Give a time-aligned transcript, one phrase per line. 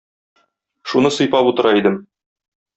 [0.89, 1.95] Шуны сыйпап утыра идем.